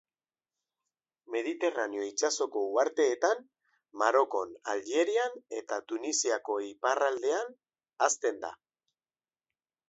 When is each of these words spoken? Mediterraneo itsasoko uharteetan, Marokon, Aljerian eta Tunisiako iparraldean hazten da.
Mediterraneo 1.33 2.05
itsasoko 2.11 2.63
uharteetan, 2.69 3.43
Marokon, 4.03 4.55
Aljerian 4.73 5.37
eta 5.59 5.79
Tunisiako 5.93 6.57
iparraldean 6.71 7.55
hazten 8.09 8.43
da. 8.49 8.53